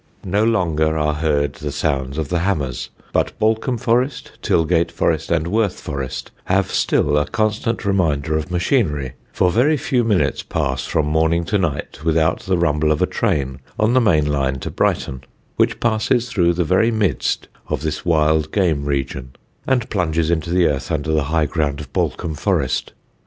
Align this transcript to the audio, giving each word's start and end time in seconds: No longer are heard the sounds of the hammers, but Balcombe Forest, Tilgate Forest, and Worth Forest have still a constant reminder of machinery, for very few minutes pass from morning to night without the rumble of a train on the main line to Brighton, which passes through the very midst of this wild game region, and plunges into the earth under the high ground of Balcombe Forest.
No 0.25 0.43
longer 0.43 0.97
are 0.97 1.13
heard 1.13 1.53
the 1.53 1.71
sounds 1.71 2.17
of 2.17 2.29
the 2.29 2.39
hammers, 2.39 2.89
but 3.13 3.37
Balcombe 3.37 3.77
Forest, 3.77 4.31
Tilgate 4.41 4.91
Forest, 4.91 5.29
and 5.29 5.45
Worth 5.45 5.79
Forest 5.79 6.31
have 6.45 6.71
still 6.71 7.19
a 7.19 7.27
constant 7.27 7.85
reminder 7.85 8.35
of 8.35 8.49
machinery, 8.49 9.13
for 9.31 9.51
very 9.51 9.77
few 9.77 10.03
minutes 10.03 10.41
pass 10.41 10.85
from 10.85 11.05
morning 11.05 11.45
to 11.45 11.59
night 11.59 12.03
without 12.03 12.39
the 12.39 12.57
rumble 12.57 12.91
of 12.91 13.03
a 13.03 13.05
train 13.05 13.59
on 13.79 13.93
the 13.93 14.01
main 14.01 14.25
line 14.25 14.57
to 14.61 14.71
Brighton, 14.71 15.23
which 15.57 15.79
passes 15.79 16.29
through 16.31 16.53
the 16.53 16.63
very 16.63 16.89
midst 16.89 17.47
of 17.67 17.83
this 17.83 18.03
wild 18.03 18.51
game 18.51 18.85
region, 18.85 19.33
and 19.67 19.87
plunges 19.91 20.31
into 20.31 20.49
the 20.49 20.65
earth 20.65 20.91
under 20.91 21.11
the 21.11 21.25
high 21.25 21.45
ground 21.45 21.79
of 21.79 21.93
Balcombe 21.93 22.39
Forest. 22.39 22.93